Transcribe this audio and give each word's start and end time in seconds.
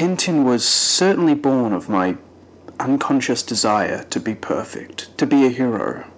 Tintin 0.00 0.44
was 0.44 0.66
certainly 0.66 1.34
born 1.34 1.74
of 1.74 1.90
my 1.90 2.16
unconscious 2.78 3.42
desire 3.42 4.04
to 4.04 4.18
be 4.18 4.34
perfect, 4.34 5.14
to 5.18 5.26
be 5.26 5.44
a 5.44 5.50
hero. 5.50 6.09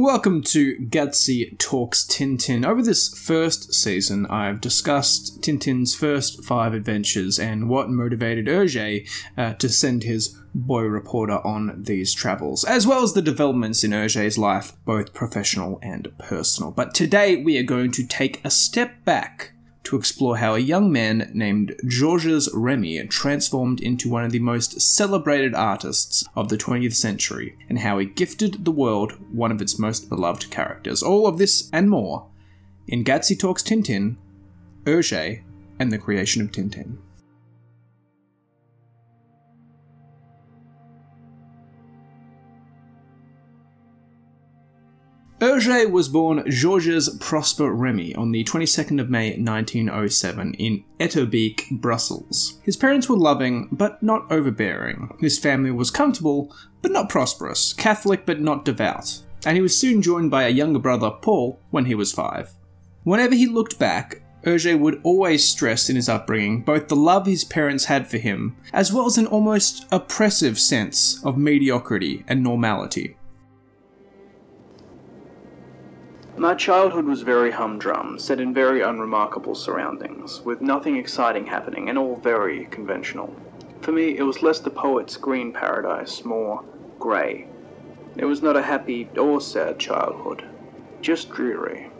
Welcome 0.00 0.40
to 0.44 0.76
Gatsy 0.78 1.58
Talks 1.58 2.06
Tintin. 2.06 2.66
Over 2.66 2.80
this 2.80 3.12
first 3.12 3.74
season, 3.74 4.24
I've 4.30 4.58
discussed 4.58 5.42
Tintin's 5.42 5.94
first 5.94 6.42
five 6.42 6.72
adventures 6.72 7.38
and 7.38 7.68
what 7.68 7.90
motivated 7.90 8.46
Hergé 8.46 9.06
uh, 9.36 9.52
to 9.52 9.68
send 9.68 10.04
his 10.04 10.34
boy 10.54 10.84
reporter 10.84 11.46
on 11.46 11.82
these 11.82 12.14
travels, 12.14 12.64
as 12.64 12.86
well 12.86 13.02
as 13.02 13.12
the 13.12 13.20
developments 13.20 13.84
in 13.84 13.90
Hergé's 13.90 14.38
life, 14.38 14.72
both 14.86 15.12
professional 15.12 15.78
and 15.82 16.10
personal. 16.16 16.70
But 16.70 16.94
today 16.94 17.36
we 17.36 17.58
are 17.58 17.62
going 17.62 17.90
to 17.92 18.06
take 18.06 18.42
a 18.42 18.48
step 18.50 19.04
back 19.04 19.52
to 19.90 19.96
explore 19.96 20.36
how 20.36 20.54
a 20.54 20.60
young 20.60 20.92
man 20.92 21.28
named 21.34 21.74
Georges 21.84 22.48
Remy 22.54 23.08
transformed 23.08 23.80
into 23.80 24.08
one 24.08 24.22
of 24.22 24.30
the 24.30 24.38
most 24.38 24.80
celebrated 24.80 25.52
artists 25.52 26.22
of 26.36 26.48
the 26.48 26.56
20th 26.56 26.94
century, 26.94 27.58
and 27.68 27.80
how 27.80 27.98
he 27.98 28.06
gifted 28.06 28.64
the 28.64 28.70
world 28.70 29.14
one 29.32 29.50
of 29.50 29.60
its 29.60 29.80
most 29.80 30.08
beloved 30.08 30.48
characters. 30.48 31.02
All 31.02 31.26
of 31.26 31.38
this 31.38 31.68
and 31.72 31.90
more 31.90 32.28
in 32.86 33.02
Gatsy 33.02 33.36
Talks 33.36 33.64
Tintin, 33.64 34.16
Hergé, 34.84 35.42
and 35.80 35.90
the 35.90 35.98
creation 35.98 36.40
of 36.40 36.52
Tintin. 36.52 36.98
Hergé 45.40 45.90
was 45.90 46.10
born 46.10 46.44
Georges 46.50 47.16
Prosper 47.18 47.72
Remy 47.72 48.14
on 48.14 48.30
the 48.30 48.44
22nd 48.44 49.00
of 49.00 49.08
May 49.08 49.30
1907 49.38 50.52
in 50.52 50.84
Etterbeek, 50.98 51.80
Brussels. 51.80 52.58
His 52.62 52.76
parents 52.76 53.08
were 53.08 53.16
loving 53.16 53.66
but 53.72 54.02
not 54.02 54.30
overbearing. 54.30 55.16
His 55.18 55.38
family 55.38 55.70
was 55.70 55.90
comfortable 55.90 56.54
but 56.82 56.92
not 56.92 57.08
prosperous, 57.08 57.72
Catholic 57.72 58.26
but 58.26 58.38
not 58.38 58.66
devout, 58.66 59.22
and 59.46 59.56
he 59.56 59.62
was 59.62 59.74
soon 59.74 60.02
joined 60.02 60.30
by 60.30 60.42
a 60.42 60.50
younger 60.50 60.78
brother, 60.78 61.10
Paul, 61.10 61.58
when 61.70 61.86
he 61.86 61.94
was 61.94 62.12
five. 62.12 62.50
Whenever 63.04 63.34
he 63.34 63.46
looked 63.46 63.78
back, 63.78 64.20
Hergé 64.44 64.78
would 64.78 65.00
always 65.02 65.48
stress 65.48 65.88
in 65.88 65.96
his 65.96 66.08
upbringing 66.08 66.60
both 66.60 66.88
the 66.88 66.96
love 66.96 67.24
his 67.24 67.44
parents 67.44 67.86
had 67.86 68.06
for 68.08 68.18
him, 68.18 68.56
as 68.74 68.92
well 68.92 69.06
as 69.06 69.16
an 69.16 69.26
almost 69.26 69.86
oppressive 69.90 70.58
sense 70.58 71.24
of 71.24 71.38
mediocrity 71.38 72.24
and 72.28 72.42
normality. 72.42 73.16
My 76.40 76.54
childhood 76.54 77.04
was 77.04 77.20
very 77.20 77.50
humdrum, 77.50 78.18
set 78.18 78.40
in 78.40 78.54
very 78.54 78.80
unremarkable 78.80 79.54
surroundings, 79.54 80.40
with 80.42 80.62
nothing 80.62 80.96
exciting 80.96 81.44
happening 81.44 81.90
and 81.90 81.98
all 81.98 82.16
very 82.16 82.64
conventional. 82.70 83.30
For 83.82 83.92
me, 83.92 84.16
it 84.16 84.22
was 84.22 84.42
less 84.42 84.58
the 84.58 84.70
poet's 84.70 85.18
green 85.18 85.52
paradise, 85.52 86.24
more 86.24 86.64
grey. 86.98 87.46
It 88.16 88.24
was 88.24 88.42
not 88.42 88.56
a 88.56 88.62
happy 88.62 89.10
or 89.18 89.42
sad 89.42 89.78
childhood, 89.78 90.42
just 91.02 91.28
dreary. 91.28 91.90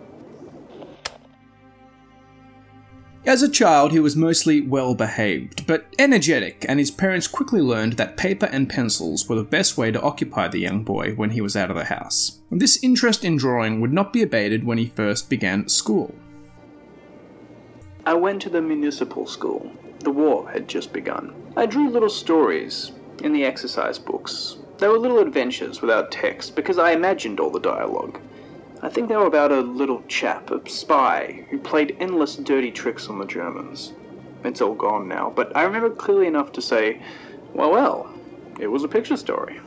As 3.27 3.43
a 3.43 3.51
child, 3.51 3.93
he 3.93 4.01
was 4.01 4.17
mostly 4.17 4.63
well 4.63 4.95
behaved, 4.95 5.67
but 5.67 5.85
energetic, 5.99 6.65
and 6.67 6.79
his 6.79 6.91
parents 6.91 7.29
quickly 7.29 7.61
learned 7.61 7.95
that 7.95 8.17
paper 8.17 8.47
and 8.47 8.69
pencils 8.69 9.29
were 9.29 9.37
the 9.37 9.45
best 9.45 9.77
way 9.77 9.91
to 9.91 10.01
occupy 10.01 10.49
the 10.49 10.59
young 10.59 10.83
boy 10.85 11.13
when 11.17 11.31
he 11.31 11.43
was 11.43 11.55
out 11.55 11.71
of 11.71 11.77
the 11.77 11.85
house. 11.85 12.39
This 12.51 12.83
interest 12.83 13.23
in 13.23 13.37
drawing 13.37 13.83
would 13.83 13.93
not 13.93 14.15
be 14.15 14.23
abated 14.23 14.65
when 14.65 14.79
he 14.79 14.87
first 14.87 15.29
began 15.29 15.69
school. 15.69 16.15
I 18.07 18.15
went 18.15 18.41
to 18.43 18.49
the 18.49 18.63
municipal 18.63 19.27
school. 19.27 19.71
The 19.99 20.11
war 20.11 20.49
had 20.51 20.67
just 20.67 20.91
begun. 20.91 21.35
I 21.59 21.67
drew 21.67 21.91
little 21.91 22.09
stories 22.09 22.93
in 23.23 23.35
the 23.35 23.45
exercise 23.45 23.99
books. 23.99 24.57
They 24.79 24.89
were 24.89 24.99
little 24.99 25.19
adventures 25.19 25.83
without 25.83 26.11
text 26.11 26.57
because 26.57 26.79
I 26.79 26.93
imagined 26.93 27.39
all 27.39 27.51
the 27.51 27.61
dialogue. 27.61 28.19
I 28.83 28.89
think 28.89 29.09
they 29.09 29.17
were 29.17 29.27
about 29.27 29.53
a 29.53 29.61
little 29.61 30.03
chap, 30.09 30.51
a 30.51 30.69
spy, 30.69 31.45
who 31.51 31.59
played 31.59 31.97
endless 32.01 32.37
dirty 32.37 32.71
tricks 32.71 33.09
on 33.09 33.19
the 33.19 33.27
Germans. 33.27 33.93
It's 34.43 34.63
all 34.63 34.75
gone 34.75 35.07
now, 35.07 35.33
but 35.35 35.55
I 35.55 35.65
remember 35.65 35.91
clearly 35.91 36.27
enough 36.27 36.53
to 36.53 36.63
say, 36.63 37.03
well, 37.53 37.71
well, 37.71 38.15
it 38.59 38.69
was 38.69 38.83
a 38.83 38.89
picture 38.89 39.19
story. 39.19 39.61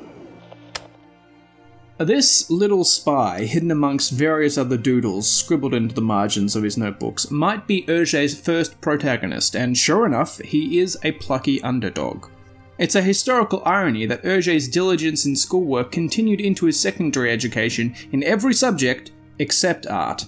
This 2.00 2.50
little 2.50 2.84
spy, 2.84 3.46
hidden 3.46 3.70
amongst 3.70 4.12
various 4.12 4.58
other 4.58 4.78
doodles 4.78 5.30
scribbled 5.30 5.76
into 5.76 5.94
the 5.94 6.02
margins 6.02 6.56
of 6.56 6.64
his 6.64 6.76
notebooks, 6.76 7.30
might 7.30 7.68
be 7.68 7.84
Hergé's 7.84 8.40
first 8.40 8.82
protagonist, 8.82 9.56
and 9.56 9.78
sure 9.78 10.08
enough, 10.08 10.40
he 10.40 10.80
is 10.80 10.98
a 11.04 11.12
plucky 11.12 11.62
underdog. 11.62 12.30
It's 12.80 12.96
a 12.96 13.02
historical 13.04 13.62
irony 13.66 14.08
that 14.08 14.24
Hergé's 14.24 14.68
diligence 14.68 15.26
in 15.26 15.36
schoolwork 15.36 15.92
continued 15.92 16.42
into 16.42 16.66
his 16.66 16.80
secondary 16.80 17.32
education 17.32 17.96
in 18.12 18.24
every 18.24 18.54
subject 18.54 19.12
except 19.38 19.86
art. 19.86 20.26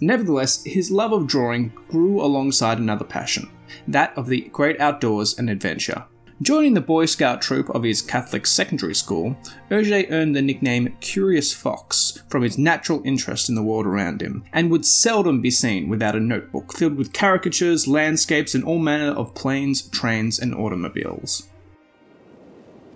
Nevertheless, 0.00 0.62
his 0.64 0.90
love 0.90 1.12
of 1.12 1.26
drawing 1.26 1.72
grew 1.88 2.20
alongside 2.20 2.78
another 2.78 3.04
passion 3.04 3.50
that 3.88 4.16
of 4.18 4.26
the 4.26 4.42
great 4.52 4.78
outdoors 4.80 5.38
and 5.38 5.48
adventure. 5.48 6.04
Joining 6.42 6.74
the 6.74 6.80
Boy 6.80 7.06
Scout 7.06 7.40
troop 7.40 7.70
of 7.70 7.84
his 7.84 8.02
Catholic 8.02 8.46
secondary 8.46 8.94
school, 8.94 9.36
Hergé 9.70 10.10
earned 10.10 10.34
the 10.34 10.42
nickname 10.42 10.96
Curious 11.00 11.54
Fox 11.54 12.20
from 12.28 12.42
his 12.42 12.58
natural 12.58 13.00
interest 13.04 13.48
in 13.48 13.54
the 13.54 13.62
world 13.62 13.86
around 13.86 14.20
him, 14.20 14.42
and 14.52 14.70
would 14.70 14.84
seldom 14.84 15.40
be 15.40 15.52
seen 15.52 15.88
without 15.88 16.16
a 16.16 16.20
notebook 16.20 16.72
filled 16.74 16.96
with 16.96 17.12
caricatures, 17.12 17.86
landscapes, 17.86 18.54
and 18.54 18.64
all 18.64 18.80
manner 18.80 19.12
of 19.12 19.34
planes, 19.34 19.82
trains, 19.82 20.38
and 20.38 20.54
automobiles. 20.54 21.48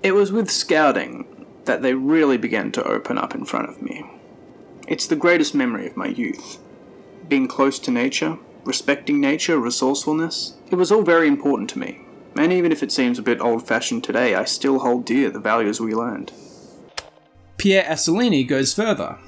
It 0.03 0.13
was 0.13 0.33
with 0.33 0.51
scouting 0.51 1.47
that 1.65 1.83
they 1.83 1.95
really 1.95 2.37
began 2.37 2.73
to 2.73 2.85
open 2.85 3.19
up 3.19 3.35
in 3.35 3.45
front 3.45 3.69
of 3.69 3.83
me. 3.83 4.05
It's 4.87 5.07
the 5.07 5.17
greatest 5.17 5.55
memory 5.55 5.87
of 5.87 5.97
my 5.97 6.07
youth. 6.07 6.59
Being 7.29 7.49
close 7.49 7.79
to 7.81 7.91
nature, 7.91 8.39
respecting 8.65 9.21
nature, 9.21 9.59
resourcefulness, 9.59 10.55
it 10.71 10.77
was 10.77 10.93
all 10.93 11.03
very 11.03 11.27
important 11.27 11.71
to 11.71 11.79
me. 11.79 12.03
And 12.37 12.53
even 12.53 12.71
if 12.71 12.83
it 12.83 12.93
seems 12.93 13.19
a 13.19 13.23
bit 13.23 13.41
old 13.41 13.67
fashioned 13.67 14.05
today, 14.05 14.35
I 14.35 14.45
still 14.45 14.81
hold 14.81 15.07
dear 15.07 15.31
the 15.31 15.41
values 15.41 15.81
we 15.81 15.95
learned. 15.95 16.33
Pierre 17.57 17.87
Assouline 17.89 18.47
goes 18.47 18.75
further. 18.75 19.19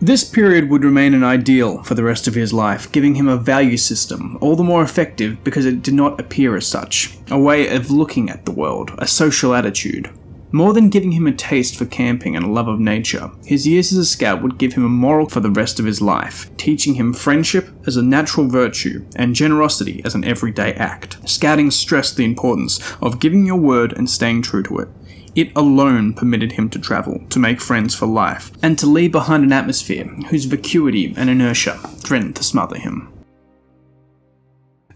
This 0.00 0.24
period 0.24 0.68
would 0.68 0.84
remain 0.84 1.14
an 1.14 1.24
ideal 1.24 1.82
for 1.82 1.94
the 1.94 2.04
rest 2.04 2.28
of 2.28 2.34
his 2.34 2.52
life, 2.52 2.92
giving 2.92 3.14
him 3.14 3.26
a 3.26 3.36
value 3.36 3.76
system, 3.76 4.36
all 4.40 4.54
the 4.54 4.62
more 4.62 4.82
effective 4.82 5.42
because 5.42 5.66
it 5.66 5.82
did 5.82 5.94
not 5.94 6.20
appear 6.20 6.56
as 6.56 6.66
such, 6.66 7.16
a 7.30 7.38
way 7.38 7.74
of 7.74 7.90
looking 7.90 8.28
at 8.28 8.44
the 8.44 8.52
world, 8.52 8.92
a 8.98 9.06
social 9.06 9.54
attitude. 9.54 10.10
More 10.52 10.72
than 10.72 10.88
giving 10.88 11.12
him 11.12 11.26
a 11.26 11.32
taste 11.32 11.74
for 11.76 11.84
camping 11.84 12.36
and 12.36 12.44
a 12.44 12.50
love 12.50 12.68
of 12.68 12.78
nature, 12.78 13.30
his 13.44 13.66
years 13.66 13.90
as 13.90 13.98
a 13.98 14.04
scout 14.04 14.40
would 14.40 14.56
give 14.56 14.74
him 14.74 14.84
a 14.84 14.88
moral 14.88 15.28
for 15.28 15.40
the 15.40 15.50
rest 15.50 15.80
of 15.80 15.84
his 15.84 16.00
life, 16.00 16.48
teaching 16.56 16.94
him 16.94 17.12
friendship 17.12 17.70
as 17.86 17.96
a 17.96 18.02
natural 18.02 18.46
virtue 18.46 19.04
and 19.16 19.34
generosity 19.34 20.00
as 20.04 20.14
an 20.14 20.22
everyday 20.22 20.72
act. 20.74 21.18
Scouting 21.28 21.72
stressed 21.72 22.16
the 22.16 22.24
importance 22.24 22.78
of 23.02 23.18
giving 23.18 23.44
your 23.44 23.56
word 23.56 23.92
and 23.94 24.08
staying 24.08 24.42
true 24.42 24.62
to 24.62 24.78
it. 24.78 24.88
It 25.34 25.50
alone 25.56 26.14
permitted 26.14 26.52
him 26.52 26.70
to 26.70 26.78
travel, 26.78 27.20
to 27.30 27.38
make 27.38 27.60
friends 27.60 27.94
for 27.94 28.06
life, 28.06 28.52
and 28.62 28.78
to 28.78 28.86
leave 28.86 29.12
behind 29.12 29.42
an 29.42 29.52
atmosphere 29.52 30.04
whose 30.28 30.44
vacuity 30.44 31.12
and 31.16 31.28
inertia 31.28 31.78
threatened 31.98 32.36
to 32.36 32.44
smother 32.44 32.78
him. 32.78 33.08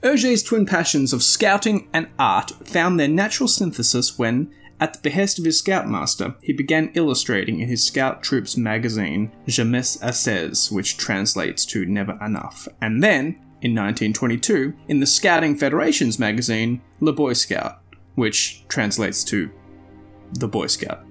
Hergé's 0.02 0.44
twin 0.44 0.64
passions 0.64 1.12
of 1.12 1.24
scouting 1.24 1.88
and 1.92 2.08
art 2.20 2.52
found 2.64 3.00
their 3.00 3.08
natural 3.08 3.48
synthesis 3.48 4.16
when, 4.16 4.52
at 4.78 4.92
the 4.92 5.00
behest 5.00 5.40
of 5.40 5.44
his 5.44 5.58
scoutmaster, 5.58 6.36
he 6.40 6.52
began 6.52 6.92
illustrating 6.94 7.58
in 7.58 7.68
his 7.68 7.82
scout 7.82 8.22
troop's 8.22 8.56
magazine 8.56 9.32
Jamais 9.48 9.98
Assez, 10.00 10.70
which 10.70 10.96
translates 10.96 11.66
to 11.66 11.84
Never 11.84 12.16
Enough, 12.24 12.68
and 12.80 13.02
then, 13.02 13.40
in 13.60 13.74
1922, 13.74 14.72
in 14.86 15.00
the 15.00 15.06
Scouting 15.06 15.56
Federation's 15.56 16.20
magazine 16.20 16.80
Le 17.00 17.12
Boy 17.12 17.32
Scout, 17.32 17.80
which 18.14 18.64
translates 18.68 19.24
to 19.24 19.50
the 20.32 20.48
Boy 20.48 20.66
Scout. 20.66 21.04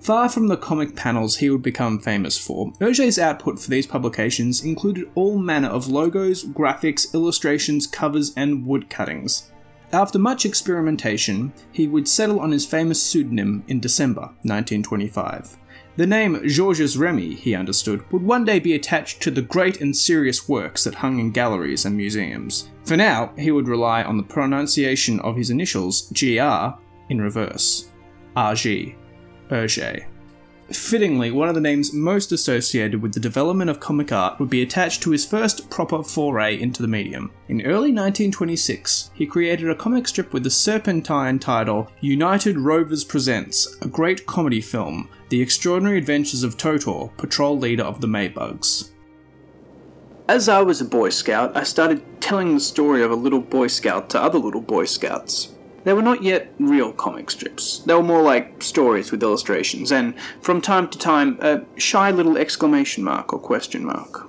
Far 0.00 0.28
from 0.28 0.46
the 0.46 0.56
comic 0.56 0.94
panels 0.94 1.36
he 1.36 1.50
would 1.50 1.62
become 1.62 1.98
famous 1.98 2.38
for, 2.38 2.70
Hergé's 2.74 3.18
output 3.18 3.58
for 3.58 3.70
these 3.70 3.86
publications 3.86 4.62
included 4.62 5.10
all 5.14 5.38
manner 5.38 5.68
of 5.68 5.88
logos, 5.88 6.44
graphics, 6.44 7.12
illustrations, 7.12 7.86
covers, 7.86 8.32
and 8.36 8.64
wood 8.64 8.88
cuttings. 8.88 9.50
After 9.92 10.18
much 10.18 10.44
experimentation, 10.44 11.52
he 11.72 11.88
would 11.88 12.06
settle 12.06 12.40
on 12.40 12.52
his 12.52 12.66
famous 12.66 13.02
pseudonym 13.02 13.64
in 13.68 13.80
December 13.80 14.22
1925. 14.42 15.56
The 15.96 16.06
name 16.06 16.46
Georges 16.46 16.98
Remy, 16.98 17.34
he 17.34 17.54
understood, 17.54 18.04
would 18.12 18.22
one 18.22 18.44
day 18.44 18.58
be 18.58 18.74
attached 18.74 19.22
to 19.22 19.30
the 19.30 19.40
great 19.40 19.80
and 19.80 19.96
serious 19.96 20.46
works 20.46 20.84
that 20.84 20.96
hung 20.96 21.18
in 21.18 21.30
galleries 21.30 21.86
and 21.86 21.96
museums. 21.96 22.68
For 22.84 22.98
now, 22.98 23.32
he 23.38 23.50
would 23.50 23.66
rely 23.66 24.02
on 24.02 24.18
the 24.18 24.22
pronunciation 24.22 25.18
of 25.20 25.36
his 25.36 25.48
initials, 25.48 26.10
GR, 26.12 26.78
in 27.08 27.20
reverse. 27.20 27.88
RG, 28.36 28.94
Hergé. 29.50 30.06
Fittingly, 30.72 31.30
one 31.30 31.48
of 31.48 31.54
the 31.54 31.60
names 31.60 31.92
most 31.92 32.32
associated 32.32 33.00
with 33.00 33.14
the 33.14 33.20
development 33.20 33.70
of 33.70 33.78
comic 33.78 34.10
art 34.10 34.40
would 34.40 34.50
be 34.50 34.62
attached 34.62 35.00
to 35.02 35.12
his 35.12 35.24
first 35.24 35.70
proper 35.70 36.02
foray 36.02 36.60
into 36.60 36.82
the 36.82 36.88
medium. 36.88 37.30
In 37.48 37.62
early 37.62 37.92
1926, 37.92 39.10
he 39.14 39.26
created 39.26 39.70
a 39.70 39.76
comic 39.76 40.08
strip 40.08 40.32
with 40.32 40.42
the 40.42 40.50
serpentine 40.50 41.38
title 41.38 41.88
United 42.00 42.58
Rovers 42.58 43.04
Presents, 43.04 43.76
a 43.80 43.86
great 43.86 44.26
comedy 44.26 44.60
film, 44.60 45.08
The 45.28 45.40
Extraordinary 45.40 45.98
Adventures 45.98 46.42
of 46.42 46.56
Totor, 46.56 47.10
patrol 47.16 47.56
leader 47.56 47.84
of 47.84 48.00
the 48.00 48.08
Maybugs. 48.08 48.90
As 50.28 50.48
I 50.48 50.62
was 50.62 50.80
a 50.80 50.84
Boy 50.84 51.10
Scout, 51.10 51.56
I 51.56 51.62
started 51.62 52.02
telling 52.20 52.54
the 52.54 52.60
story 52.60 53.04
of 53.04 53.12
a 53.12 53.16
little 53.16 53.40
Boy 53.40 53.68
Scout 53.68 54.10
to 54.10 54.20
other 54.20 54.38
little 54.38 54.60
Boy 54.60 54.84
Scouts. 54.86 55.54
They 55.86 55.92
were 55.92 56.02
not 56.02 56.24
yet 56.24 56.52
real 56.58 56.92
comic 56.92 57.30
strips. 57.30 57.78
They 57.78 57.94
were 57.94 58.02
more 58.02 58.20
like 58.20 58.60
stories 58.60 59.12
with 59.12 59.22
illustrations, 59.22 59.92
and 59.92 60.14
from 60.42 60.60
time 60.60 60.88
to 60.88 60.98
time, 60.98 61.38
a 61.40 61.62
shy 61.78 62.10
little 62.10 62.36
exclamation 62.36 63.04
mark 63.04 63.32
or 63.32 63.38
question 63.38 63.84
mark. 63.84 64.28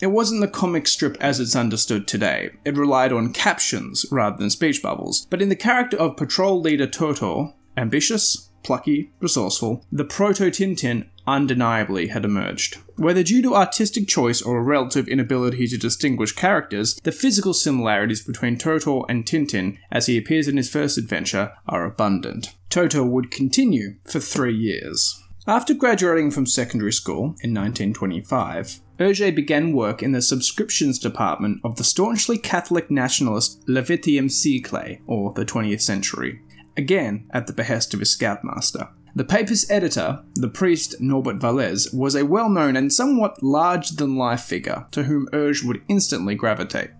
It 0.00 0.06
wasn't 0.06 0.40
the 0.40 0.48
comic 0.48 0.88
strip 0.88 1.18
as 1.20 1.40
it's 1.40 1.54
understood 1.54 2.08
today. 2.08 2.52
It 2.64 2.74
relied 2.74 3.12
on 3.12 3.34
captions 3.34 4.06
rather 4.10 4.38
than 4.38 4.48
speech 4.48 4.82
bubbles. 4.82 5.26
But 5.28 5.42
in 5.42 5.50
the 5.50 5.56
character 5.56 5.98
of 5.98 6.16
patrol 6.16 6.58
leader 6.58 6.86
Totor, 6.86 7.52
ambitious, 7.76 8.48
plucky, 8.62 9.12
resourceful, 9.20 9.84
the 9.92 10.06
proto 10.06 10.50
Tintin 10.50 11.10
undeniably 11.26 12.08
had 12.08 12.24
emerged. 12.24 12.78
Whether 12.96 13.22
due 13.22 13.42
to 13.42 13.54
artistic 13.54 14.08
choice 14.08 14.40
or 14.42 14.58
a 14.58 14.62
relative 14.62 15.08
inability 15.08 15.66
to 15.68 15.78
distinguish 15.78 16.32
characters, 16.32 16.94
the 17.02 17.12
physical 17.12 17.54
similarities 17.54 18.22
between 18.22 18.58
Totor 18.58 19.02
and 19.08 19.24
Tintin, 19.24 19.78
as 19.90 20.06
he 20.06 20.16
appears 20.16 20.48
in 20.48 20.56
his 20.56 20.70
first 20.70 20.98
adventure, 20.98 21.52
are 21.68 21.84
abundant. 21.84 22.54
Totor 22.70 23.04
would 23.04 23.30
continue 23.30 23.96
for 24.04 24.20
three 24.20 24.54
years. 24.54 25.22
After 25.48 25.74
graduating 25.74 26.32
from 26.32 26.44
secondary 26.46 26.92
school 26.92 27.36
in 27.40 27.54
1925, 27.54 28.80
Hergé 28.98 29.32
began 29.34 29.72
work 29.72 30.02
in 30.02 30.12
the 30.12 30.20
subscriptions 30.20 30.98
department 30.98 31.60
of 31.62 31.76
the 31.76 31.84
staunchly 31.84 32.36
Catholic 32.36 32.90
nationalist 32.90 33.62
Le 33.68 33.82
XXe 33.82 34.30
siècle, 34.30 35.00
or 35.06 35.32
the 35.34 35.44
20th 35.44 35.82
century, 35.82 36.40
again 36.76 37.30
at 37.30 37.46
the 37.46 37.52
behest 37.52 37.94
of 37.94 38.00
his 38.00 38.10
scoutmaster. 38.10 38.88
The 39.16 39.24
paper's 39.24 39.70
editor, 39.70 40.22
the 40.34 40.50
priest 40.50 41.00
Norbert 41.00 41.38
Wallez, 41.38 41.88
was 41.94 42.14
a 42.14 42.26
well 42.26 42.50
known 42.50 42.76
and 42.76 42.92
somewhat 42.92 43.42
larger 43.42 43.94
than 43.94 44.16
life 44.16 44.42
figure 44.42 44.84
to 44.90 45.04
whom 45.04 45.26
Hergé 45.32 45.64
would 45.64 45.80
instantly 45.88 46.34
gravitate. 46.34 46.90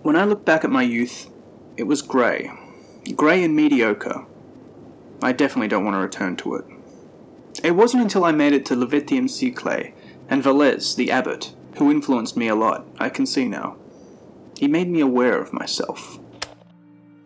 When 0.00 0.16
I 0.16 0.24
look 0.24 0.46
back 0.46 0.64
at 0.64 0.70
my 0.70 0.82
youth, 0.82 1.28
it 1.76 1.82
was 1.82 2.00
grey. 2.00 2.50
Grey 3.14 3.44
and 3.44 3.54
mediocre. 3.54 4.24
I 5.22 5.32
definitely 5.32 5.68
don't 5.68 5.84
want 5.84 5.94
to 5.94 5.98
return 5.98 6.36
to 6.36 6.54
it. 6.54 6.64
It 7.62 7.72
wasn't 7.72 8.04
until 8.04 8.24
I 8.24 8.32
made 8.32 8.54
it 8.54 8.64
to 8.66 8.74
Le 8.74 8.86
XXe 8.86 9.92
and 10.30 10.42
Wallez, 10.42 10.96
the 10.96 11.10
abbot, 11.10 11.54
who 11.76 11.90
influenced 11.90 12.34
me 12.34 12.48
a 12.48 12.54
lot, 12.54 12.86
I 12.98 13.10
can 13.10 13.26
see 13.26 13.46
now. 13.46 13.76
He 14.56 14.68
made 14.68 14.88
me 14.88 15.00
aware 15.00 15.38
of 15.38 15.52
myself. 15.52 16.18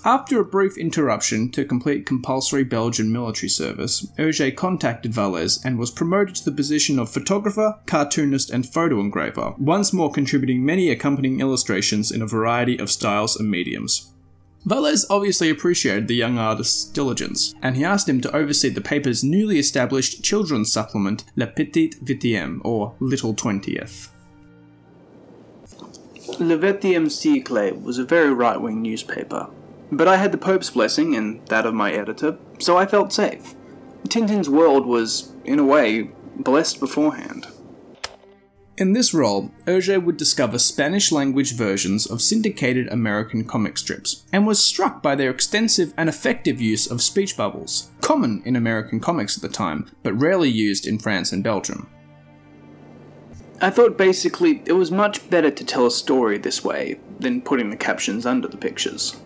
After 0.04 0.38
a 0.38 0.44
brief 0.44 0.78
interruption 0.78 1.50
to 1.50 1.64
complete 1.64 2.06
compulsory 2.06 2.62
Belgian 2.62 3.12
military 3.12 3.48
service, 3.48 4.06
Hergé 4.16 4.54
contacted 4.54 5.12
Wallez 5.12 5.58
and 5.64 5.76
was 5.76 5.90
promoted 5.90 6.36
to 6.36 6.44
the 6.44 6.52
position 6.52 7.00
of 7.00 7.10
photographer, 7.10 7.80
cartoonist, 7.86 8.48
and 8.50 8.66
photo 8.66 9.00
engraver, 9.00 9.54
once 9.58 9.92
more 9.92 10.12
contributing 10.12 10.64
many 10.64 10.88
accompanying 10.90 11.40
illustrations 11.40 12.12
in 12.12 12.22
a 12.22 12.28
variety 12.28 12.78
of 12.78 12.92
styles 12.92 13.36
and 13.36 13.50
mediums. 13.50 14.12
Wallez 14.64 15.04
obviously 15.10 15.50
appreciated 15.50 16.06
the 16.06 16.14
young 16.14 16.38
artist's 16.38 16.84
diligence, 16.84 17.54
and 17.60 17.76
he 17.76 17.84
asked 17.84 18.08
him 18.08 18.20
to 18.20 18.36
oversee 18.36 18.68
the 18.68 18.80
paper's 18.80 19.24
newly 19.24 19.58
established 19.58 20.22
children's 20.22 20.72
supplement, 20.72 21.24
Le 21.34 21.48
Petit 21.48 21.90
Vingtième, 22.04 22.60
or 22.64 22.94
Little 23.00 23.34
Twentieth. 23.34 24.12
Le 26.38 26.56
XXe 26.56 27.10
siècle 27.10 27.82
was 27.82 27.98
a 27.98 28.04
very 28.04 28.32
right 28.32 28.60
wing 28.60 28.80
newspaper, 28.80 29.48
but 29.90 30.08
I 30.08 30.16
had 30.16 30.32
the 30.32 30.38
Pope's 30.38 30.70
blessing 30.70 31.16
and 31.16 31.46
that 31.48 31.66
of 31.66 31.74
my 31.74 31.92
editor, 31.92 32.38
so 32.58 32.76
I 32.76 32.86
felt 32.86 33.12
safe. 33.12 33.54
Tintin's 34.08 34.48
world 34.48 34.86
was, 34.86 35.32
in 35.44 35.58
a 35.58 35.64
way, 35.64 36.10
blessed 36.36 36.80
beforehand. 36.80 37.46
In 38.78 38.92
this 38.92 39.12
role, 39.12 39.50
Hergé 39.66 40.00
would 40.00 40.16
discover 40.16 40.56
Spanish 40.56 41.10
language 41.10 41.56
versions 41.56 42.06
of 42.06 42.22
syndicated 42.22 42.86
American 42.92 43.44
comic 43.44 43.76
strips, 43.76 44.24
and 44.32 44.46
was 44.46 44.64
struck 44.64 45.02
by 45.02 45.16
their 45.16 45.30
extensive 45.30 45.92
and 45.96 46.08
effective 46.08 46.60
use 46.60 46.86
of 46.86 47.02
speech 47.02 47.36
bubbles, 47.36 47.90
common 48.00 48.40
in 48.44 48.54
American 48.54 49.00
comics 49.00 49.36
at 49.36 49.42
the 49.42 49.48
time, 49.48 49.90
but 50.04 50.12
rarely 50.12 50.48
used 50.48 50.86
in 50.86 51.00
France 51.00 51.32
and 51.32 51.42
Belgium. 51.42 51.90
I 53.60 53.70
thought 53.70 53.98
basically 53.98 54.62
it 54.64 54.74
was 54.74 54.92
much 54.92 55.28
better 55.28 55.50
to 55.50 55.64
tell 55.64 55.86
a 55.86 55.90
story 55.90 56.38
this 56.38 56.62
way 56.62 57.00
than 57.18 57.42
putting 57.42 57.70
the 57.70 57.76
captions 57.76 58.26
under 58.26 58.46
the 58.46 58.56
pictures. 58.56 59.16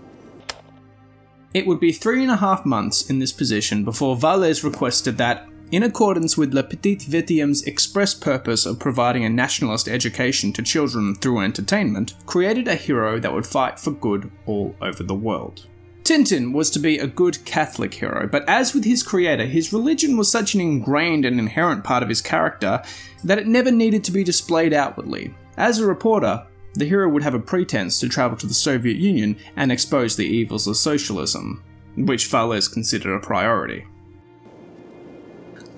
It 1.54 1.66
would 1.66 1.80
be 1.80 1.92
three 1.92 2.22
and 2.22 2.30
a 2.30 2.36
half 2.36 2.64
months 2.64 3.10
in 3.10 3.18
this 3.18 3.32
position 3.32 3.84
before 3.84 4.16
Wallez 4.16 4.64
requested 4.64 5.18
that, 5.18 5.48
in 5.70 5.82
accordance 5.82 6.36
with 6.36 6.54
Le 6.54 6.62
Petit 6.62 6.96
Vingtième's 6.96 7.62
express 7.64 8.14
purpose 8.14 8.66
of 8.66 8.78
providing 8.78 9.24
a 9.24 9.30
nationalist 9.30 9.88
education 9.88 10.52
to 10.52 10.62
children 10.62 11.14
through 11.14 11.40
entertainment, 11.40 12.14
created 12.26 12.68
a 12.68 12.74
hero 12.74 13.18
that 13.18 13.32
would 13.32 13.46
fight 13.46 13.78
for 13.78 13.90
good 13.90 14.30
all 14.46 14.74
over 14.80 15.02
the 15.02 15.14
world. 15.14 15.66
Tintin 16.04 16.52
was 16.52 16.68
to 16.70 16.78
be 16.78 16.98
a 16.98 17.06
good 17.06 17.44
Catholic 17.44 17.94
hero, 17.94 18.26
but 18.26 18.48
as 18.48 18.74
with 18.74 18.84
his 18.84 19.02
creator, 19.02 19.46
his 19.46 19.72
religion 19.72 20.16
was 20.16 20.30
such 20.30 20.54
an 20.54 20.60
ingrained 20.60 21.24
and 21.24 21.38
inherent 21.38 21.84
part 21.84 22.02
of 22.02 22.08
his 22.08 22.20
character 22.20 22.82
that 23.24 23.38
it 23.38 23.46
never 23.46 23.70
needed 23.70 24.02
to 24.04 24.12
be 24.12 24.24
displayed 24.24 24.72
outwardly. 24.72 25.32
As 25.56 25.78
a 25.78 25.86
reporter, 25.86 26.44
the 26.74 26.86
hero 26.86 27.08
would 27.08 27.22
have 27.22 27.34
a 27.34 27.38
pretense 27.38 28.00
to 28.00 28.08
travel 28.08 28.36
to 28.38 28.46
the 28.46 28.54
Soviet 28.54 28.96
Union 28.96 29.36
and 29.56 29.70
expose 29.70 30.16
the 30.16 30.26
evils 30.26 30.66
of 30.66 30.76
socialism, 30.76 31.62
which 31.96 32.28
Wallez 32.30 32.72
considered 32.72 33.14
a 33.14 33.20
priority. 33.20 33.86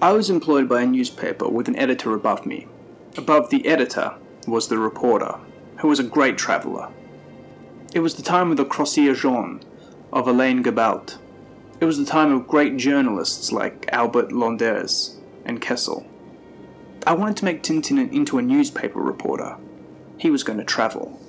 I 0.00 0.12
was 0.12 0.30
employed 0.30 0.68
by 0.68 0.82
a 0.82 0.86
newspaper 0.86 1.48
with 1.48 1.68
an 1.68 1.76
editor 1.76 2.14
above 2.14 2.46
me. 2.46 2.68
Above 3.16 3.50
the 3.50 3.66
editor 3.66 4.14
was 4.46 4.68
the 4.68 4.78
reporter, 4.78 5.36
who 5.78 5.88
was 5.88 5.98
a 5.98 6.04
great 6.04 6.36
traveller. 6.36 6.90
It 7.94 8.00
was 8.00 8.14
the 8.14 8.22
time 8.22 8.50
of 8.50 8.56
the 8.56 8.64
Croisière 8.64 9.14
Jaune, 9.14 9.62
of 10.12 10.28
Alain 10.28 10.62
Gerbault. 10.62 11.18
It 11.80 11.84
was 11.84 11.98
the 11.98 12.04
time 12.04 12.32
of 12.32 12.46
great 12.46 12.76
journalists 12.76 13.50
like 13.50 13.88
Albert 13.92 14.30
Londres 14.32 15.16
and 15.44 15.60
Kessel. 15.60 16.06
I 17.06 17.14
wanted 17.14 17.36
to 17.38 17.44
make 17.44 17.62
Tintin 17.62 18.12
into 18.12 18.38
a 18.38 18.42
newspaper 18.42 19.00
reporter, 19.00 19.56
he 20.18 20.30
was 20.30 20.42
going 20.42 20.58
to 20.58 20.64
travel. 20.64 21.20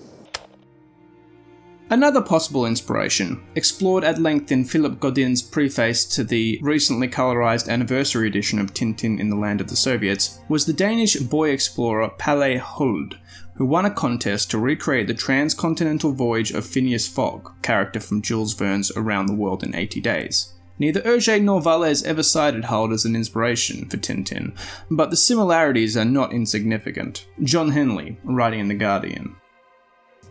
Another 1.88 2.22
possible 2.22 2.66
inspiration, 2.66 3.44
explored 3.54 4.04
at 4.04 4.20
length 4.20 4.52
in 4.52 4.66
Philippe 4.66 4.96
Goddin's 4.96 5.44
preface 5.44 6.04
to 6.06 6.24
the 6.24 6.58
recently 6.64 7.08
colorized 7.08 7.70
anniversary 7.70 8.28
edition 8.28 8.58
of 8.58 8.74
Tintin 8.74 9.20
in 9.20 9.30
the 9.30 9.36
Land 9.36 9.62
of 9.62 9.68
the 9.68 9.76
Soviets, 9.76 10.40
was 10.50 10.66
the 10.66 10.74
Danish 10.74 11.16
boy 11.18 11.52
explorer 11.52 12.10
Palle 12.18 12.58
Huld, 12.58 13.20
who 13.58 13.68
won 13.68 13.86
a 13.86 13.92
contest 13.92 14.50
to 14.50 14.58
recreate 14.58 15.06
the 15.06 15.14
transcontinental 15.14 16.12
voyage 16.12 16.50
of 16.50 16.66
Phineas 16.66 17.08
Fogg, 17.08 17.52
character 17.62 18.00
from 18.00 18.24
Jules 18.24 18.56
Verne's 18.56 18.92
Around 18.98 19.28
the 19.28 19.36
World 19.36 19.64
in 19.64 19.76
80 19.76 20.02
Days. 20.02 20.54
Neither 20.78 21.02
Hergé 21.02 21.42
nor 21.42 21.62
Wallez 21.62 22.04
ever 22.04 22.24
cited 22.24 22.66
Huld 22.66 22.92
as 22.92 23.06
an 23.06 23.16
inspiration 23.16 23.88
for 23.88 23.98
Tintin, 23.98 24.54
but 24.92 25.10
the 25.10 25.16
similarities 25.16 25.96
are 25.96 26.06
not 26.06 26.34
insignificant. 26.34 27.28
Jon 27.42 27.72
Henley, 27.72 28.18
writing 28.24 28.60
in 28.60 28.68
The 28.68 28.74
Guardian. 28.76 29.38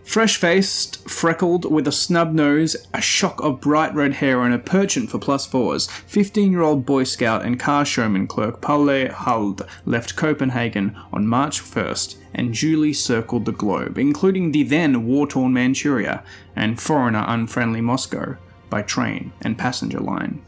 Fresh 0.05 0.37
faced, 0.37 1.09
freckled, 1.09 1.71
with 1.71 1.89
a 1.89 1.93
snub 1.93 2.35
nose, 2.35 2.77
a 2.93 3.01
shock 3.01 3.43
of 3.43 3.63
bright 3.63 3.95
red 3.95 4.13
hair, 4.13 4.43
and 4.43 4.53
a 4.53 4.59
penchant 4.59 5.11
for 5.11 5.19
plus 5.19 5.47
fours, 5.47 5.87
15 5.87 6.53
year 6.53 6.61
old 6.61 6.85
Boy 6.85 7.05
Scout 7.05 7.43
and 7.43 7.59
car 7.59 7.87
showman 7.87 8.27
clerk 8.27 8.61
Palle 8.61 9.09
Huld 9.09 9.63
left 9.87 10.15
Copenhagen 10.15 10.95
on 11.11 11.27
March 11.27 11.63
1st 11.63 12.17
and 12.35 12.53
duly 12.53 12.93
circled 12.93 13.47
the 13.47 13.53
globe, 13.53 13.97
including 13.97 14.53
the 14.53 14.63
then 14.63 15.07
war 15.07 15.27
torn 15.27 15.55
Manchuria 15.55 16.23
and 16.55 16.79
foreigner 16.79 17.25
unfriendly 17.27 17.81
Moscow, 17.81 18.37
by 18.71 18.83
train 18.83 19.33
and 19.43 19.59
passenger 19.59 20.01
line. 20.01 20.45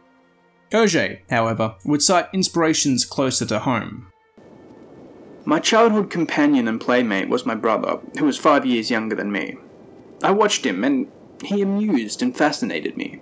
Hergé, 0.70 1.20
however, 1.30 1.76
would 1.84 2.02
cite 2.02 2.28
inspirations 2.32 3.04
closer 3.04 3.46
to 3.46 3.60
home. 3.60 4.10
My 5.44 5.60
childhood 5.60 6.10
companion 6.10 6.66
and 6.66 6.80
playmate 6.80 7.28
was 7.28 7.46
my 7.46 7.54
brother, 7.54 8.00
who 8.18 8.24
was 8.24 8.36
five 8.36 8.66
years 8.66 8.90
younger 8.90 9.14
than 9.14 9.30
me. 9.30 9.56
I 10.22 10.32
watched 10.32 10.66
him, 10.66 10.82
and 10.82 11.10
he 11.44 11.62
amused 11.62 12.20
and 12.20 12.36
fascinated 12.36 12.96
me. 12.96 13.20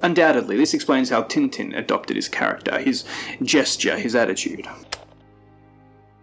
Undoubtedly, 0.00 0.56
this 0.56 0.74
explains 0.74 1.10
how 1.10 1.24
Tintin 1.24 1.76
adopted 1.76 2.16
his 2.16 2.28
character, 2.28 2.78
his 2.78 3.04
gesture, 3.42 3.98
his 3.98 4.14
attitude. 4.14 4.66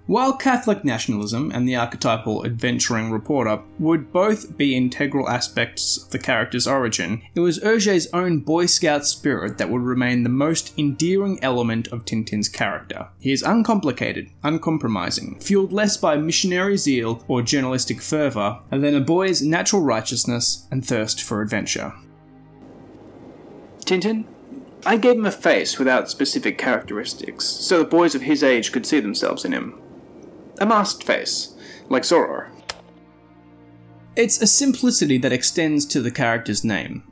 While 0.07 0.33
Catholic 0.33 0.85
nationalism 0.85 1.51
and 1.51 1.67
the 1.67 1.75
archetypal 1.75 2.45
adventuring 2.45 3.09
reporter 3.09 3.61
would 3.79 4.13
both 4.13 4.55
be 4.55 4.75
integral 4.75 5.27
aspects 5.27 5.97
of 5.97 6.11
the 6.11 6.19
character's 6.19 6.67
origin, 6.67 7.23
it 7.33 7.39
was 7.39 7.57
Hergé's 7.57 8.07
own 8.13 8.41
Boy 8.41 8.67
Scout 8.67 9.07
spirit 9.07 9.57
that 9.57 9.71
would 9.71 9.81
remain 9.81 10.21
the 10.21 10.29
most 10.29 10.77
endearing 10.77 11.39
element 11.41 11.87
of 11.87 12.05
Tintin's 12.05 12.47
character. 12.47 13.07
He 13.19 13.31
is 13.31 13.41
uncomplicated, 13.41 14.29
uncompromising, 14.43 15.39
fueled 15.39 15.73
less 15.73 15.97
by 15.97 16.17
missionary 16.17 16.77
zeal 16.77 17.23
or 17.27 17.41
journalistic 17.41 17.99
fervour 17.99 18.59
than 18.69 18.93
a 18.93 19.01
boy's 19.01 19.41
natural 19.41 19.81
righteousness 19.81 20.67
and 20.69 20.85
thirst 20.85 21.23
for 21.23 21.41
adventure. 21.41 21.93
Tintin, 23.79 24.25
I 24.85 24.97
gave 24.97 25.15
him 25.15 25.25
a 25.25 25.31
face 25.31 25.79
without 25.79 26.11
specific 26.11 26.59
characteristics, 26.59 27.45
so 27.45 27.79
the 27.79 27.85
boys 27.85 28.13
of 28.13 28.21
his 28.21 28.43
age 28.43 28.71
could 28.71 28.85
see 28.85 28.99
themselves 28.99 29.43
in 29.43 29.51
him. 29.51 29.81
A 30.59 30.65
masked 30.65 31.03
face, 31.03 31.53
like 31.89 32.03
Zorro. 32.03 32.49
It's 34.15 34.41
a 34.41 34.47
simplicity 34.47 35.17
that 35.17 35.33
extends 35.33 35.85
to 35.87 36.01
the 36.01 36.11
character's 36.11 36.63
name. 36.63 37.03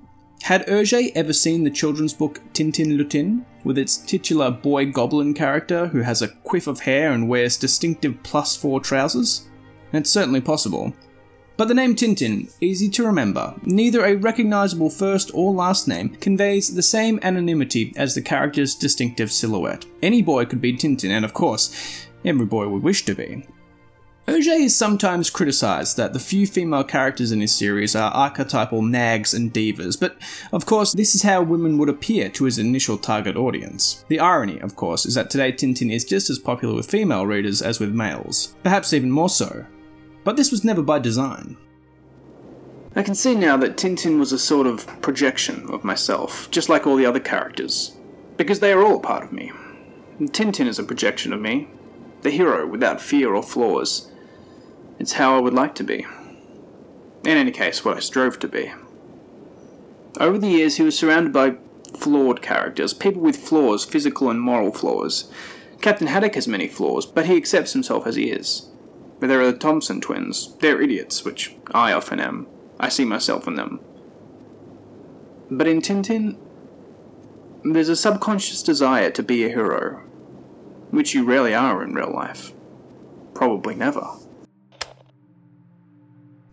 Had 0.43 0.65
Hergé 0.67 1.11
ever 1.15 1.33
seen 1.33 1.63
the 1.63 1.69
children's 1.69 2.13
book 2.13 2.41
Tintin 2.53 2.97
Lutin, 2.97 3.45
with 3.63 3.77
its 3.77 3.97
titular 3.97 4.51
boy 4.51 4.85
goblin 4.91 5.33
character 5.33 5.87
who 5.87 6.01
has 6.01 6.21
a 6.21 6.27
quiff 6.27 6.67
of 6.67 6.81
hair 6.81 7.11
and 7.11 7.27
wears 7.27 7.57
distinctive 7.57 8.21
plus 8.23 8.55
four 8.55 8.79
trousers? 8.79 9.47
It's 9.91 10.09
certainly 10.09 10.41
possible. 10.41 10.93
But 11.55 11.67
the 11.67 11.73
name 11.73 11.95
Tintin, 11.95 12.51
easy 12.61 12.89
to 12.89 13.05
remember, 13.05 13.53
neither 13.63 14.03
a 14.03 14.15
recognisable 14.15 14.89
first 14.89 15.29
or 15.33 15.53
last 15.53 15.87
name, 15.87 16.09
conveys 16.09 16.73
the 16.73 16.81
same 16.81 17.19
anonymity 17.21 17.93
as 17.95 18.15
the 18.15 18.21
character's 18.21 18.75
distinctive 18.75 19.31
silhouette. 19.31 19.85
Any 20.01 20.21
boy 20.21 20.45
could 20.45 20.61
be 20.61 20.75
Tintin, 20.75 21.11
and 21.11 21.23
of 21.23 21.33
course, 21.33 22.07
every 22.25 22.45
boy 22.45 22.67
would 22.67 22.83
wish 22.83 23.05
to 23.05 23.15
be. 23.15 23.45
Hergé 24.27 24.61
is 24.61 24.73
sometimes 24.73 25.29
criticised 25.29 25.97
that 25.97 26.13
the 26.13 26.19
few 26.19 26.47
female 26.47 26.85
characters 26.85 27.33
in 27.33 27.41
his 27.41 27.53
series 27.53 27.93
are 27.93 28.09
archetypal 28.11 28.81
nags 28.81 29.33
and 29.33 29.53
divas, 29.53 29.99
but 29.99 30.17
of 30.53 30.65
course, 30.65 30.93
this 30.93 31.13
is 31.13 31.23
how 31.23 31.41
women 31.41 31.77
would 31.77 31.89
appear 31.89 32.29
to 32.29 32.45
his 32.45 32.57
initial 32.57 32.97
target 32.97 33.35
audience. 33.35 34.05
The 34.07 34.21
irony, 34.21 34.59
of 34.61 34.77
course, 34.77 35.05
is 35.05 35.15
that 35.15 35.29
today 35.29 35.51
Tintin 35.51 35.91
is 35.91 36.05
just 36.05 36.29
as 36.29 36.39
popular 36.39 36.73
with 36.73 36.89
female 36.89 37.27
readers 37.27 37.61
as 37.61 37.81
with 37.81 37.93
males, 37.93 38.55
perhaps 38.63 38.93
even 38.93 39.11
more 39.11 39.27
so. 39.27 39.65
But 40.23 40.37
this 40.37 40.51
was 40.51 40.63
never 40.63 40.81
by 40.81 40.99
design. 40.99 41.57
I 42.95 43.03
can 43.03 43.15
see 43.15 43.35
now 43.35 43.57
that 43.57 43.75
Tintin 43.75 44.19
was 44.19 44.31
a 44.31 44.39
sort 44.39 44.67
of 44.67 44.87
projection 45.01 45.67
of 45.69 45.83
myself, 45.83 46.49
just 46.49 46.69
like 46.69 46.87
all 46.87 46.95
the 46.95 47.05
other 47.05 47.19
characters, 47.19 47.97
because 48.37 48.61
they 48.61 48.71
are 48.71 48.85
all 48.85 49.01
part 49.01 49.23
of 49.23 49.33
me. 49.33 49.51
Tintin 50.21 50.67
is 50.67 50.79
a 50.79 50.83
projection 50.83 51.33
of 51.33 51.41
me, 51.41 51.67
the 52.23 52.31
hero 52.31 52.65
without 52.65 53.01
fear 53.01 53.33
or 53.33 53.43
flaws. 53.43 54.09
It's 54.99 55.13
how 55.13 55.35
I 55.35 55.41
would 55.41 55.53
like 55.53 55.75
to 55.75 55.83
be. 55.83 56.05
In 57.23 57.37
any 57.37 57.51
case, 57.51 57.85
what 57.85 57.97
I 57.97 57.99
strove 57.99 58.39
to 58.39 58.47
be. 58.47 58.73
Over 60.19 60.37
the 60.37 60.49
years, 60.49 60.77
he 60.77 60.83
was 60.83 60.97
surrounded 60.97 61.33
by 61.33 61.55
flawed 61.97 62.41
characters, 62.41 62.93
people 62.93 63.21
with 63.21 63.37
flaws, 63.37 63.85
physical 63.85 64.29
and 64.29 64.41
moral 64.41 64.71
flaws. 64.71 65.31
Captain 65.81 66.07
Haddock 66.07 66.35
has 66.35 66.47
many 66.47 66.67
flaws, 66.67 67.05
but 67.05 67.25
he 67.25 67.37
accepts 67.37 67.73
himself 67.73 68.07
as 68.07 68.15
he 68.15 68.29
is. 68.29 68.69
But 69.19 69.27
there 69.27 69.41
are 69.41 69.51
the 69.51 69.57
Thompson 69.57 70.01
twins. 70.01 70.55
They're 70.59 70.81
idiots, 70.81 71.23
which 71.23 71.55
I 71.71 71.93
often 71.93 72.19
am. 72.19 72.47
I 72.79 72.89
see 72.89 73.05
myself 73.05 73.47
in 73.47 73.55
them. 73.55 73.79
But 75.49 75.67
in 75.67 75.81
Tintin, 75.81 76.37
there's 77.63 77.89
a 77.89 77.95
subconscious 77.95 78.63
desire 78.63 79.09
to 79.11 79.23
be 79.23 79.43
a 79.43 79.49
hero, 79.49 80.02
which 80.93 81.15
you 81.15 81.23
rarely 81.23 81.55
are 81.55 81.83
in 81.83 81.95
real 81.95 82.13
life. 82.13 82.53
Probably 83.33 83.73
never. 83.73 84.07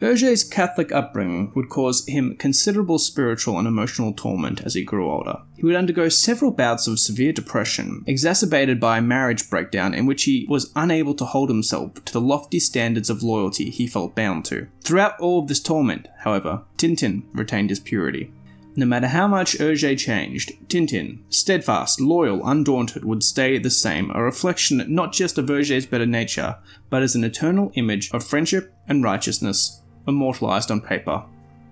Hergé's 0.00 0.42
Catholic 0.42 0.90
upbringing 0.92 1.52
would 1.54 1.68
cause 1.68 2.06
him 2.08 2.36
considerable 2.38 2.98
spiritual 2.98 3.58
and 3.58 3.68
emotional 3.68 4.14
torment 4.14 4.62
as 4.62 4.72
he 4.72 4.82
grew 4.82 5.10
older. 5.10 5.42
He 5.58 5.66
would 5.66 5.76
undergo 5.76 6.08
several 6.08 6.52
bouts 6.52 6.86
of 6.86 6.98
severe 6.98 7.34
depression, 7.34 8.02
exacerbated 8.06 8.80
by 8.80 8.96
a 8.96 9.02
marriage 9.02 9.50
breakdown 9.50 9.92
in 9.92 10.06
which 10.06 10.22
he 10.22 10.46
was 10.48 10.72
unable 10.74 11.12
to 11.16 11.26
hold 11.26 11.50
himself 11.50 12.02
to 12.06 12.12
the 12.14 12.20
lofty 12.20 12.58
standards 12.58 13.10
of 13.10 13.22
loyalty 13.22 13.68
he 13.68 13.86
felt 13.86 14.14
bound 14.14 14.46
to. 14.46 14.68
Throughout 14.80 15.20
all 15.20 15.40
of 15.42 15.48
this 15.48 15.60
torment, 15.60 16.08
however, 16.20 16.62
Tintin 16.78 17.24
retained 17.34 17.68
his 17.68 17.80
purity. 17.80 18.32
No 18.76 18.86
matter 18.86 19.08
how 19.08 19.26
much 19.26 19.58
Hergé 19.58 19.98
changed, 19.98 20.52
Tintin, 20.68 21.24
steadfast, 21.28 22.00
loyal, 22.00 22.46
undaunted, 22.46 23.04
would 23.04 23.22
stay 23.24 23.58
the 23.58 23.70
same, 23.70 24.10
a 24.14 24.22
reflection 24.22 24.84
not 24.88 25.12
just 25.12 25.38
of 25.38 25.46
Hergé's 25.46 25.86
better 25.86 26.06
nature, 26.06 26.56
but 26.88 27.02
as 27.02 27.16
an 27.16 27.24
eternal 27.24 27.72
image 27.74 28.10
of 28.12 28.24
friendship 28.24 28.72
and 28.86 29.02
righteousness 29.02 29.82
immortalized 30.06 30.70
on 30.70 30.80
paper 30.80 31.24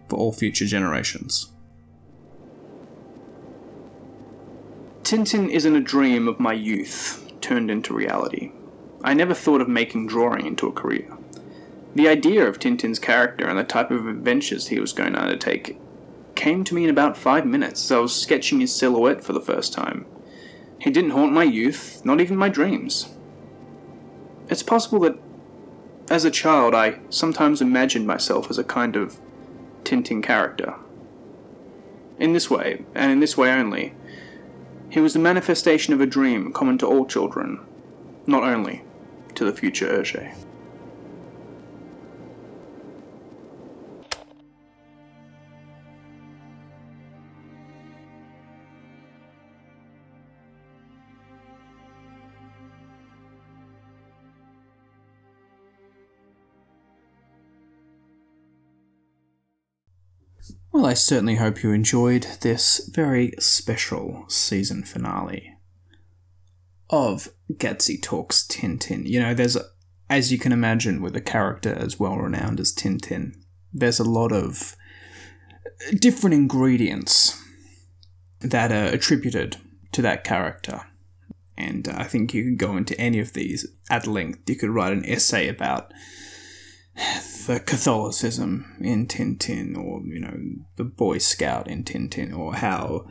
for 0.08 0.18
all 0.18 0.32
future 0.32 0.66
generations. 0.66 1.52
Tintin 5.02 5.48
isn't 5.48 5.76
a 5.76 5.80
dream 5.80 6.28
of 6.28 6.40
my 6.40 6.52
youth 6.52 7.32
turned 7.40 7.70
into 7.70 7.94
reality. 7.94 8.52
I 9.02 9.14
never 9.14 9.34
thought 9.34 9.60
of 9.60 9.68
making 9.68 10.08
drawing 10.08 10.46
into 10.46 10.66
a 10.66 10.72
career. 10.72 11.16
The 11.94 12.08
idea 12.08 12.46
of 12.46 12.58
Tintin's 12.58 12.98
character 12.98 13.46
and 13.46 13.58
the 13.58 13.64
type 13.64 13.90
of 13.90 14.06
adventures 14.06 14.66
he 14.66 14.80
was 14.80 14.92
going 14.92 15.12
to 15.12 15.22
undertake 15.22 15.78
came 16.38 16.62
to 16.62 16.74
me 16.74 16.84
in 16.84 16.90
about 16.90 17.16
five 17.16 17.44
minutes 17.44 17.84
as 17.84 17.92
I 17.92 17.98
was 17.98 18.14
sketching 18.14 18.60
his 18.60 18.72
silhouette 18.72 19.24
for 19.24 19.32
the 19.32 19.40
first 19.40 19.72
time. 19.72 20.06
He 20.78 20.88
didn't 20.88 21.10
haunt 21.10 21.32
my 21.32 21.42
youth, 21.42 22.00
not 22.04 22.20
even 22.20 22.36
my 22.36 22.48
dreams. 22.48 23.08
It's 24.48 24.62
possible 24.62 25.00
that 25.00 25.18
as 26.08 26.24
a 26.24 26.30
child, 26.30 26.74
I 26.74 27.00
sometimes 27.10 27.60
imagined 27.60 28.06
myself 28.06 28.48
as 28.50 28.56
a 28.56 28.64
kind 28.64 28.94
of 28.94 29.18
Tintin 29.82 30.22
character. 30.22 30.76
In 32.20 32.34
this 32.34 32.48
way, 32.48 32.84
and 32.94 33.10
in 33.10 33.18
this 33.18 33.36
way 33.36 33.50
only, 33.50 33.94
he 34.90 35.00
was 35.00 35.14
the 35.14 35.18
manifestation 35.18 35.92
of 35.92 36.00
a 36.00 36.06
dream 36.06 36.52
common 36.52 36.78
to 36.78 36.86
all 36.86 37.04
children, 37.04 37.58
not 38.28 38.44
only 38.44 38.84
to 39.34 39.44
the 39.44 39.52
future 39.52 39.88
Hergé. 39.88 40.36
Well, 60.72 60.86
I 60.86 60.94
certainly 60.94 61.36
hope 61.36 61.62
you 61.62 61.72
enjoyed 61.72 62.26
this 62.40 62.90
very 62.92 63.32
special 63.38 64.24
season 64.28 64.84
finale 64.84 65.56
of 66.90 67.30
Gatsy 67.52 68.00
Talks 68.00 68.46
Tintin. 68.46 69.06
You 69.06 69.20
know, 69.20 69.34
there's, 69.34 69.56
as 70.08 70.30
you 70.32 70.38
can 70.38 70.52
imagine, 70.52 71.02
with 71.02 71.16
a 71.16 71.20
character 71.20 71.74
as 71.74 71.98
well 71.98 72.16
renowned 72.16 72.60
as 72.60 72.72
Tintin, 72.72 73.34
there's 73.72 73.98
a 73.98 74.04
lot 74.04 74.32
of 74.32 74.76
different 75.98 76.34
ingredients 76.34 77.42
that 78.40 78.72
are 78.72 78.94
attributed 78.94 79.56
to 79.92 80.02
that 80.02 80.24
character. 80.24 80.82
And 81.56 81.88
I 81.88 82.04
think 82.04 82.32
you 82.32 82.44
could 82.44 82.58
go 82.58 82.76
into 82.76 82.98
any 83.00 83.18
of 83.18 83.32
these 83.32 83.66
at 83.90 84.06
length. 84.06 84.48
You 84.48 84.56
could 84.56 84.70
write 84.70 84.92
an 84.92 85.04
essay 85.04 85.48
about 85.48 85.92
the 87.46 87.60
Catholicism 87.60 88.76
in 88.80 89.06
Tintin, 89.06 89.76
or 89.76 90.02
you 90.04 90.20
know, 90.20 90.36
the 90.76 90.84
Boy 90.84 91.18
Scout 91.18 91.68
in 91.68 91.84
Tintin, 91.84 92.36
or 92.36 92.56
how 92.56 93.06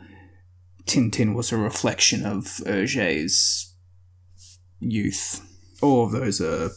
Tintin 0.84 1.34
was 1.34 1.52
a 1.52 1.56
reflection 1.56 2.24
of 2.24 2.44
Hergé's 2.44 3.74
youth. 4.80 5.44
All 5.82 6.04
of 6.04 6.12
those 6.12 6.40
are 6.40 6.70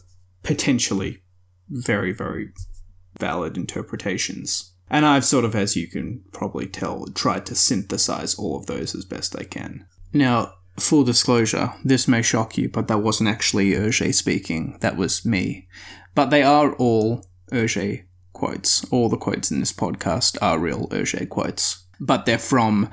potentially 0.44 1.22
very, 1.70 2.12
very 2.12 2.50
valid 3.18 3.58
interpretations. 3.58 4.74
And 4.90 5.06
I've 5.06 5.26
sort 5.26 5.46
of, 5.46 5.56
as 5.56 5.76
you 5.76 5.88
can 5.88 6.24
probably 6.34 6.68
tell, 6.68 7.06
tried 7.16 7.46
to 7.46 7.56
synthesize 7.56 8.36
all 8.36 8.58
of 8.58 8.66
those 8.66 8.94
as 8.94 9.06
best 9.06 9.38
I 9.40 9.44
can. 9.44 9.86
Now, 10.12 10.54
full 10.78 11.06
disclosure, 11.06 11.74
this 11.84 12.08
may 12.08 12.22
shock 12.22 12.58
you, 12.58 12.68
but 12.68 12.90
that 12.90 13.00
wasn't 13.02 13.30
actually 13.30 13.72
Hergé 13.72 14.14
speaking, 14.14 14.78
that 14.82 14.98
was 14.98 15.26
me. 15.26 15.68
But 16.16 16.30
they 16.30 16.44
are 16.44 16.74
all 16.74 17.26
Hergé 17.52 18.06
quotes. 18.34 18.86
All 18.92 19.10
the 19.10 19.18
quotes 19.18 19.52
in 19.52 19.60
this 19.60 19.74
podcast 19.74 20.38
are 20.42 20.60
real 20.60 20.88
Hergé 20.88 21.28
quotes. 21.28 21.86
But 22.00 22.26
they're 22.26 22.38
from 22.38 22.90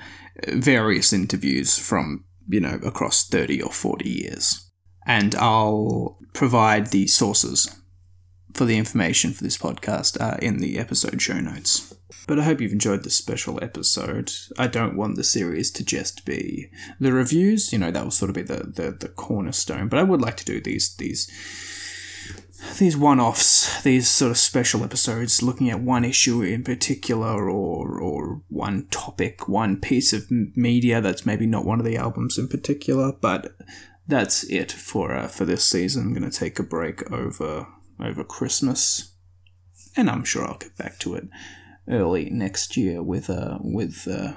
various 0.46 1.12
interviews 1.12 1.78
from, 1.78 2.24
you 2.48 2.60
know, 2.60 2.78
across 2.84 3.26
30 3.26 3.62
or 3.62 3.72
40 3.72 4.08
years. 4.08 4.70
And 5.06 5.34
I'll 5.36 6.18
provide 6.34 6.88
the 6.88 7.06
sources 7.06 7.74
for 8.54 8.64
the 8.64 8.76
information 8.76 9.32
for 9.32 9.44
this 9.44 9.56
podcast 9.56 10.20
uh, 10.20 10.36
in 10.42 10.58
the 10.58 10.78
episode 10.78 11.22
show 11.22 11.40
notes. 11.40 11.94
But 12.26 12.38
I 12.38 12.42
hope 12.42 12.60
you've 12.60 12.72
enjoyed 12.72 13.04
this 13.04 13.16
special 13.16 13.62
episode. 13.62 14.32
I 14.58 14.66
don't 14.66 14.96
want 14.96 15.16
the 15.16 15.24
series 15.24 15.70
to 15.72 15.84
just 15.84 16.26
be 16.26 16.70
the 17.00 17.12
reviews, 17.12 17.72
you 17.72 17.78
know, 17.78 17.90
that 17.90 18.04
will 18.04 18.10
sort 18.10 18.28
of 18.28 18.34
be 18.34 18.42
the, 18.42 18.64
the, 18.64 18.96
the 18.98 19.08
cornerstone. 19.08 19.88
But 19.88 19.98
I 19.98 20.02
would 20.02 20.20
like 20.20 20.36
to 20.38 20.44
do 20.44 20.60
these 20.60 20.94
these 20.96 21.30
these 22.78 22.96
one-offs, 22.96 23.82
these 23.82 24.08
sort 24.08 24.30
of 24.30 24.38
special 24.38 24.82
episodes, 24.82 25.42
looking 25.42 25.70
at 25.70 25.80
one 25.80 26.04
issue 26.04 26.42
in 26.42 26.64
particular, 26.64 27.48
or 27.48 28.00
or 28.00 28.42
one 28.48 28.86
topic, 28.90 29.48
one 29.48 29.80
piece 29.80 30.12
of 30.12 30.30
media 30.30 31.00
that's 31.00 31.26
maybe 31.26 31.46
not 31.46 31.64
one 31.64 31.78
of 31.78 31.84
the 31.84 31.96
albums 31.96 32.38
in 32.38 32.48
particular. 32.48 33.12
But 33.12 33.54
that's 34.06 34.44
it 34.44 34.72
for 34.72 35.14
uh, 35.14 35.28
for 35.28 35.44
this 35.44 35.64
season. 35.64 36.02
I'm 36.02 36.14
going 36.14 36.28
to 36.28 36.36
take 36.36 36.58
a 36.58 36.64
break 36.64 37.10
over 37.12 37.66
over 38.00 38.24
Christmas, 38.24 39.12
and 39.96 40.10
I'm 40.10 40.24
sure 40.24 40.44
I'll 40.44 40.58
get 40.58 40.76
back 40.76 40.98
to 41.00 41.14
it 41.14 41.28
early 41.88 42.28
next 42.30 42.76
year 42.76 43.02
with 43.02 43.30
uh, 43.30 43.58
with 43.60 44.08
uh, 44.10 44.32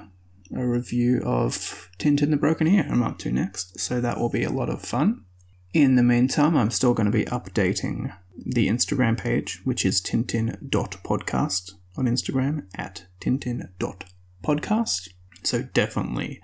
a 0.54 0.66
review 0.66 1.22
of 1.24 1.90
Tintin 1.98 2.30
the 2.30 2.36
Broken 2.36 2.66
Ear. 2.66 2.86
I'm 2.88 3.02
up 3.02 3.18
to 3.18 3.32
next, 3.32 3.80
so 3.80 4.00
that 4.00 4.18
will 4.18 4.30
be 4.30 4.44
a 4.44 4.50
lot 4.50 4.68
of 4.68 4.82
fun. 4.82 5.24
In 5.72 5.96
the 5.96 6.02
meantime, 6.02 6.54
I'm 6.54 6.70
still 6.70 6.92
going 6.92 7.10
to 7.10 7.12
be 7.12 7.24
updating 7.24 8.14
the 8.36 8.68
Instagram 8.68 9.18
page, 9.18 9.62
which 9.64 9.86
is 9.86 10.02
tintin.podcast 10.02 11.72
on 11.96 12.04
Instagram 12.04 12.66
at 12.74 13.06
tintin.podcast. 13.20 15.08
So 15.42 15.62
definitely 15.62 16.42